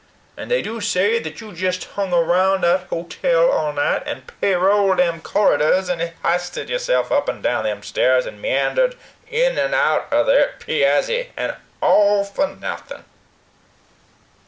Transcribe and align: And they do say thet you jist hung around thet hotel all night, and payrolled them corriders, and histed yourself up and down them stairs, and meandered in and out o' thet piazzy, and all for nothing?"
And 0.35 0.49
they 0.49 0.63
do 0.63 0.81
say 0.81 1.21
thet 1.21 1.41
you 1.41 1.53
jist 1.53 1.83
hung 1.93 2.11
around 2.11 2.61
thet 2.63 2.87
hotel 2.87 3.51
all 3.51 3.71
night, 3.71 4.01
and 4.07 4.25
payrolled 4.25 4.97
them 4.97 5.21
corriders, 5.21 5.89
and 5.89 6.01
histed 6.25 6.69
yourself 6.69 7.11
up 7.11 7.29
and 7.29 7.43
down 7.43 7.65
them 7.65 7.83
stairs, 7.83 8.25
and 8.25 8.41
meandered 8.41 8.97
in 9.29 9.59
and 9.59 9.75
out 9.75 10.11
o' 10.11 10.25
thet 10.25 10.59
piazzy, 10.59 11.27
and 11.37 11.55
all 11.83 12.23
for 12.23 12.47
nothing?" 12.47 13.05